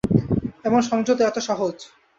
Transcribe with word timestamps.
এমন 0.65 0.81
সংযত 0.81 1.19
এত 1.21 1.37
সহজ। 1.39 1.75